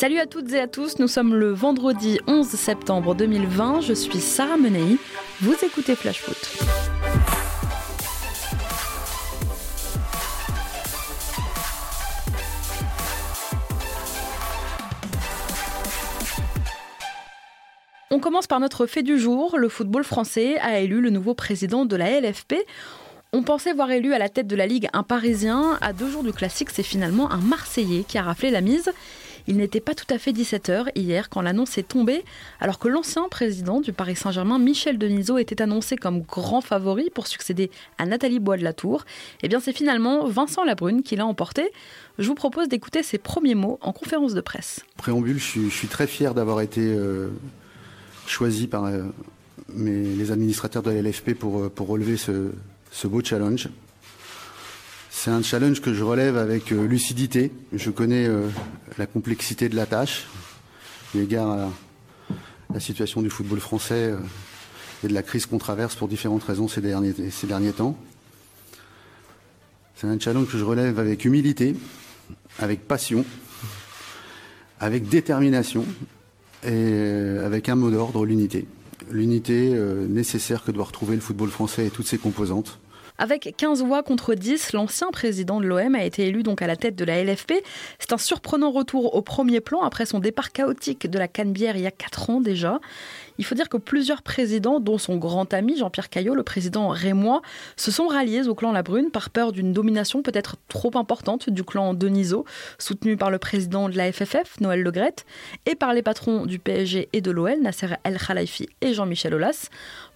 [0.00, 4.18] Salut à toutes et à tous, nous sommes le vendredi 11 septembre 2020, je suis
[4.18, 4.96] Sarah Menei,
[5.42, 6.38] vous écoutez Flash Foot.
[18.10, 19.58] On commence par notre fait du jour.
[19.58, 22.54] Le football français a élu le nouveau président de la LFP.
[23.34, 25.76] On pensait voir élu à la tête de la Ligue un Parisien.
[25.82, 28.90] À deux jours du classique, c'est finalement un Marseillais qui a raflé la mise.
[29.46, 32.24] Il n'était pas tout à fait 17h hier quand l'annonce est tombée,
[32.60, 37.26] alors que l'ancien président du Paris Saint-Germain, Michel Denisot, était annoncé comme grand favori pour
[37.26, 39.04] succéder à Nathalie Bois de la Tour.
[39.42, 41.70] Eh bien, c'est finalement Vincent Labrune qui l'a emporté.
[42.18, 44.80] Je vous propose d'écouter ses premiers mots en conférence de presse.
[44.96, 47.28] Préambule, je suis, très fier d'avoir été euh,
[48.26, 49.02] choisi par euh,
[49.76, 53.68] les administrateurs de la LFP pour, euh, pour relever ce beau challenge.
[55.22, 57.52] C'est un challenge que je relève avec euh, lucidité.
[57.74, 58.48] Je connais euh,
[58.96, 60.26] la complexité de la tâche,
[61.14, 61.70] eu égard à
[62.72, 64.16] la situation du football français euh,
[65.04, 67.98] et de la crise qu'on traverse pour différentes raisons ces derniers, ces derniers temps.
[69.94, 71.76] C'est un challenge que je relève avec humilité,
[72.58, 73.26] avec passion,
[74.80, 75.84] avec détermination
[76.64, 78.66] et avec un mot d'ordre, l'unité.
[79.10, 79.68] L'unité
[80.08, 82.80] nécessaire que doit retrouver le football français et toutes ses composantes.
[83.22, 86.74] Avec 15 voix contre 10, l'ancien président de l'OM a été élu donc à la
[86.74, 87.52] tête de la LFP.
[87.98, 91.82] C'est un surprenant retour au premier plan après son départ chaotique de la Canebière il
[91.82, 92.80] y a 4 ans déjà.
[93.36, 97.42] Il faut dire que plusieurs présidents, dont son grand ami Jean-Pierre Caillot, le président rémois,
[97.76, 101.64] se sont ralliés au clan La Brune par peur d'une domination peut-être trop importante du
[101.64, 102.44] clan Denisot,
[102.78, 105.24] soutenu par le président de la FFF, Noël Legrette,
[105.66, 109.68] et par les patrons du PSG et de l'OL, Nasser El Khalifi et Jean-Michel Aulas.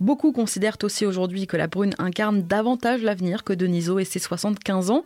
[0.00, 4.90] Beaucoup considèrent aussi aujourd'hui que la Brune incarne davantage l'avenir que Denisot et ses 75
[4.90, 5.04] ans.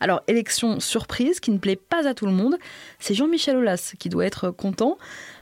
[0.00, 2.56] Alors, élection surprise qui ne plaît pas à tout le monde,
[2.98, 4.98] c'est Jean-Michel Aulas qui doit être content,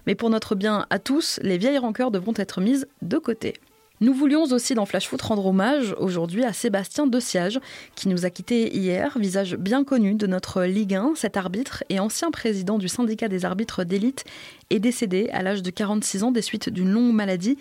[0.06, 3.54] mais pour notre bien à tous, les vieilles rancœurs devront être mises de côté.
[4.02, 7.60] Nous voulions aussi dans Flash Foot rendre hommage aujourd'hui à Sébastien Desiage,
[7.94, 11.12] qui nous a quittés hier, visage bien connu de notre Ligue 1.
[11.16, 14.24] Cet arbitre et ancien président du syndicat des arbitres d'élite
[14.70, 17.58] est décédé à l'âge de 46 ans des suites d'une longue maladie.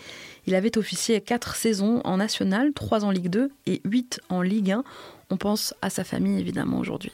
[0.47, 4.71] Il avait officié 4 saisons en National, 3 en Ligue 2 et 8 en Ligue
[4.71, 4.85] 1.
[5.31, 7.11] On pense à sa famille évidemment aujourd'hui.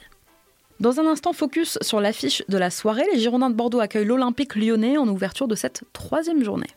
[0.80, 3.06] Dans un instant, focus sur l'affiche de la soirée.
[3.12, 6.68] Les Girondins de Bordeaux accueillent l'Olympique lyonnais en ouverture de cette troisième journée.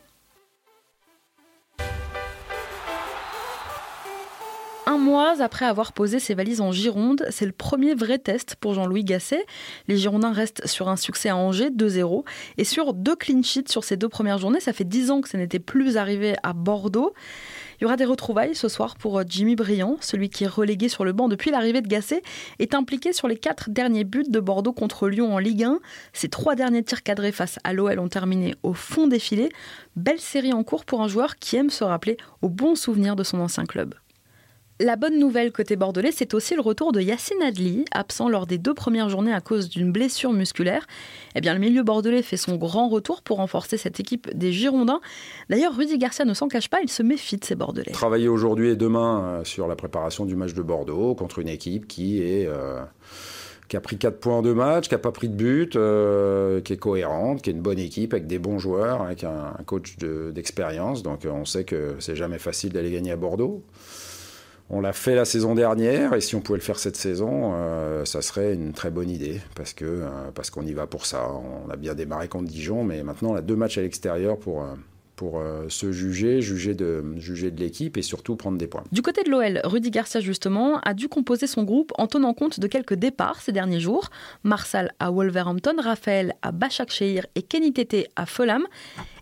[4.99, 9.03] Mois après avoir posé ses valises en Gironde, c'est le premier vrai test pour Jean-Louis
[9.03, 9.45] Gasset.
[9.87, 12.23] Les Girondins restent sur un succès à Angers, 2-0,
[12.57, 14.59] et sur deux clean sheets sur ces deux premières journées.
[14.59, 17.13] Ça fait dix ans que ça n'était plus arrivé à Bordeaux.
[17.79, 20.89] Il y aura des retrouvailles ce soir pour euh, Jimmy Briand, celui qui est relégué
[20.89, 22.21] sur le banc depuis l'arrivée de Gasset,
[22.59, 25.79] est impliqué sur les quatre derniers buts de Bordeaux contre Lyon en Ligue 1.
[26.11, 29.49] Ces trois derniers tirs cadrés face à l'OL ont terminé au fond des filets.
[29.95, 33.23] Belle série en cours pour un joueur qui aime se rappeler aux bons souvenirs de
[33.23, 33.95] son ancien club.
[34.81, 38.57] La bonne nouvelle côté bordelais, c'est aussi le retour de Yacine Adli, absent lors des
[38.57, 40.87] deux premières journées à cause d'une blessure musculaire.
[41.35, 45.01] Eh bien, le milieu bordelais fait son grand retour pour renforcer cette équipe des Girondins.
[45.49, 47.91] D'ailleurs, Rudy Garcia ne s'en cache pas, il se méfie de ces Bordelais.
[47.91, 51.85] Travailler aujourd'hui et demain euh, sur la préparation du match de Bordeaux contre une équipe
[51.85, 52.21] qui.
[52.23, 52.81] Euh,
[53.73, 56.71] a pris 4 points en deux matchs, qui n'a pas pris de but, euh, qui
[56.71, 61.03] est cohérente, qui est une bonne équipe avec des bons joueurs, avec un, coach d'expérience.
[61.03, 63.61] Donc on sait que c'est jamais facile d'aller gagner à Bordeaux.
[64.71, 68.05] On l'a fait la saison dernière et si on pouvait le faire cette saison, euh,
[68.05, 71.27] ça serait une très bonne idée parce que euh, parce qu'on y va pour ça.
[71.27, 74.61] On a bien démarré contre Dijon, mais maintenant on a deux matchs à l'extérieur pour
[74.61, 74.75] euh,
[75.15, 78.85] pour se juger, juger de, juger de l'équipe et surtout prendre des points.
[78.93, 82.61] Du côté de l'OL, Rudy Garcia justement a dû composer son groupe en tenant compte
[82.61, 84.11] de quelques départs ces derniers jours.
[84.45, 88.65] Marsal à Wolverhampton, Raphaël à Bachak-Shehir et Kenny Tété à Fulham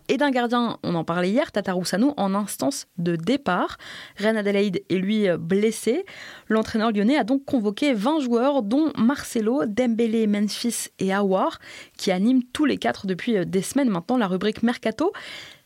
[0.07, 3.77] et d'un gardien, on en parlait hier, Tatarusanu, en instance de départ.
[4.17, 6.05] Ren Adelaide est lui blessé.
[6.47, 11.59] L'entraîneur lyonnais a donc convoqué 20 joueurs, dont Marcelo, Dembélé, Memphis et Awar,
[11.97, 15.11] qui animent tous les quatre depuis des semaines maintenant la rubrique Mercato.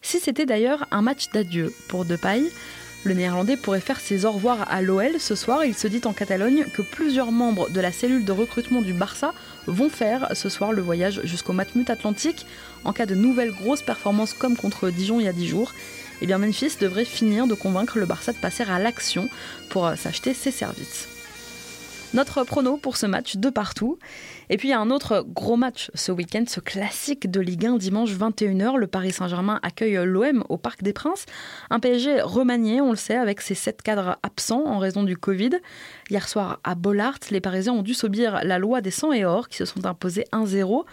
[0.02, 2.42] Si c'était d'ailleurs un match d'adieu pour Depay,
[3.04, 5.66] le néerlandais pourrait faire ses au revoir à l'OL ce soir.
[5.66, 9.34] Il se dit en Catalogne que plusieurs membres de la cellule de recrutement du Barça
[9.66, 12.46] vont faire ce soir le voyage jusqu'au Matmut Atlantique
[12.84, 15.74] en cas de nouvelles grosses performances comme contre Dijon il y a 10 jours.
[16.22, 19.30] Eh bien Memphis devrait finir de convaincre le Barça de passer à l'action
[19.70, 21.08] pour euh, s'acheter ses services.
[22.14, 23.98] Notre prono pour ce match de partout.
[24.50, 27.66] Et puis il y a un autre gros match ce week-end, ce classique de Ligue
[27.66, 28.76] 1 dimanche 21h.
[28.78, 31.26] Le Paris Saint-Germain accueille l'OM au Parc des Princes.
[31.70, 35.52] Un PSG remanié, on le sait, avec ses sept cadres absents en raison du Covid.
[36.10, 39.48] Hier soir à Bollard, les Parisiens ont dû subir la loi des 100 et or
[39.48, 40.84] qui se sont imposés 1-0.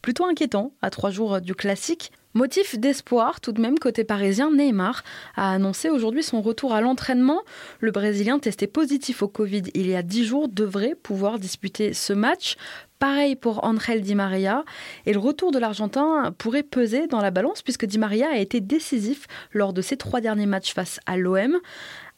[0.00, 2.12] Plutôt inquiétant à trois jours du classique.
[2.34, 5.02] Motif d'espoir tout de même côté parisien, Neymar
[5.36, 7.42] a annoncé aujourd'hui son retour à l'entraînement.
[7.80, 12.14] Le Brésilien testé positif au Covid il y a dix jours devrait pouvoir disputer ce
[12.14, 12.56] match.
[13.02, 14.64] Pareil pour Angel Di Maria.
[15.06, 18.60] Et le retour de l'Argentin pourrait peser dans la balance puisque Di Maria a été
[18.60, 21.58] décisif lors de ses trois derniers matchs face à l'OM.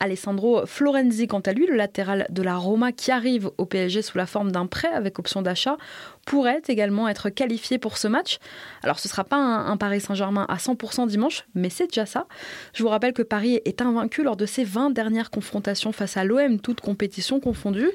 [0.00, 4.18] Alessandro Florenzi, quant à lui, le latéral de la Roma qui arrive au PSG sous
[4.18, 5.78] la forme d'un prêt avec option d'achat,
[6.26, 8.38] pourrait également être qualifié pour ce match.
[8.82, 12.26] Alors ce ne sera pas un, Paris Saint-Germain à 100% dimanche, mais c'est déjà ça.
[12.74, 16.24] Je vous rappelle que Paris est invaincu lors de ses 20 dernières confrontations face à
[16.24, 17.90] l'OM, toutes compétitions confondues.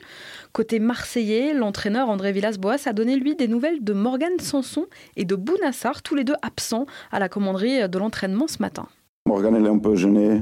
[0.51, 4.85] Côté marseillais, l'entraîneur André Villas-Boas a donné lui des nouvelles de Morgan Sanson
[5.15, 8.87] et de Bounassar, tous les deux absents à la commanderie de l'entraînement ce matin.
[9.27, 10.41] Morgan est un peu gêné.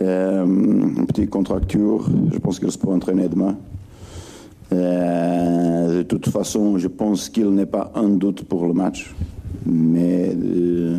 [0.00, 2.06] Euh, une petite contracture.
[2.32, 3.56] Je pense qu'il se peut entraîner demain.
[4.72, 9.14] Euh, de toute façon, je pense qu'il n'est pas un doute pour le match.
[9.66, 10.98] Mais euh,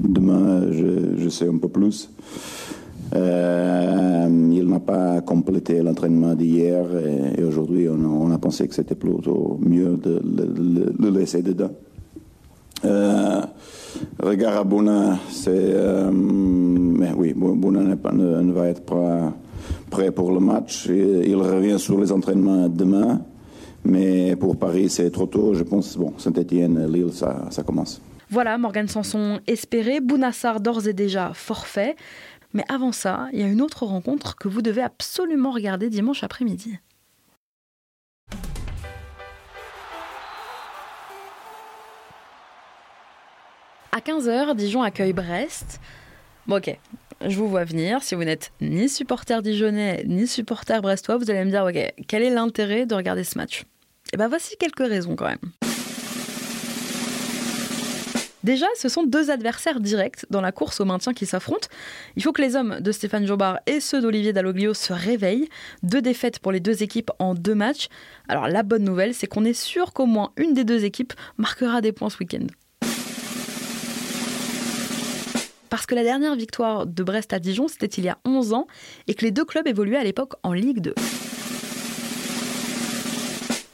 [0.00, 2.10] demain, je, sais un peu plus.
[3.14, 6.84] Il n'a pas complété l'entraînement d'hier
[7.36, 11.70] et, aujourd'hui, on, a pensé que c'était plutôt mieux de le laisser dedans.
[14.20, 15.50] Regard à Bouna, c'est.
[15.52, 19.32] Euh, mais oui, Bouna ne, ne, va être pas
[19.90, 20.86] prêt pour le match.
[20.88, 23.20] Il revient sur les entraînements demain.
[23.84, 25.52] Mais pour Paris, c'est trop tôt.
[25.52, 28.00] Je pense, bon, Saint-Etienne, Lille, ça, ça commence.
[28.30, 30.00] Voilà, Morgan Sanson espéré.
[30.00, 31.94] Bounassar d'ores et déjà forfait.
[32.54, 36.22] Mais avant ça, il y a une autre rencontre que vous devez absolument regarder dimanche
[36.22, 36.78] après-midi.
[43.90, 45.80] À 15h, Dijon accueille Brest.
[46.46, 46.78] Bon, ok,
[47.26, 48.02] je vous vois venir.
[48.02, 52.22] Si vous n'êtes ni supporter dijonnais ni supporter brestois, vous allez me dire, ok, quel
[52.22, 53.64] est l'intérêt de regarder ce match?
[54.12, 55.63] Eh bien, voici quelques raisons quand même.
[58.44, 61.68] Déjà, ce sont deux adversaires directs dans la course au maintien qui s'affrontent.
[62.14, 65.48] Il faut que les hommes de Stéphane Jobard et ceux d'Olivier Dalloglio se réveillent.
[65.82, 67.88] Deux défaites pour les deux équipes en deux matchs.
[68.28, 71.80] Alors la bonne nouvelle, c'est qu'on est sûr qu'au moins une des deux équipes marquera
[71.80, 72.46] des points ce week-end.
[75.70, 78.66] Parce que la dernière victoire de Brest à Dijon, c'était il y a 11 ans,
[79.08, 80.94] et que les deux clubs évoluaient à l'époque en Ligue 2.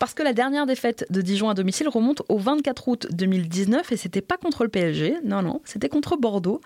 [0.00, 3.98] Parce que la dernière défaite de Dijon à domicile remonte au 24 août 2019 et
[3.98, 6.62] c'était pas contre le PSG, non, non, c'était contre Bordeaux.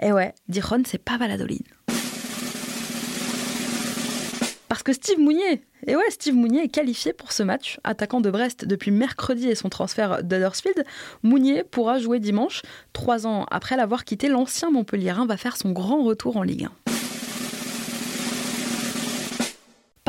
[0.00, 1.62] Et ouais, Dijon, c'est pas Valladolid.
[4.68, 7.78] Parce que Steve Mounier, et ouais, Steve Mounier est qualifié pour ce match.
[7.84, 10.84] Attaquant de Brest depuis mercredi et son transfert d'Huddersfield,
[11.22, 12.62] Mounier pourra jouer dimanche.
[12.92, 16.81] Trois ans après l'avoir quitté, l'ancien Montpellierin va faire son grand retour en Ligue 1.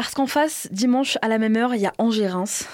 [0.03, 2.67] Parce qu'en face, dimanche à la même heure, il y a Angers-Reims.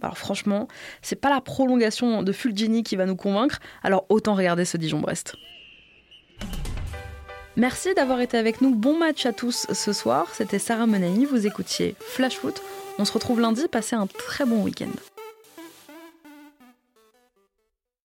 [0.00, 0.66] Alors franchement,
[1.00, 5.36] c'est pas la prolongation de Fulgini qui va nous convaincre, alors autant regarder ce Dijon-Brest.
[7.54, 8.74] Merci d'avoir été avec nous.
[8.74, 10.26] Bon match à tous ce soir.
[10.32, 11.24] C'était Sarah Menani.
[11.24, 12.60] Vous écoutiez Flash Foot.
[12.98, 13.68] On se retrouve lundi.
[13.70, 14.90] Passez un très bon week-end.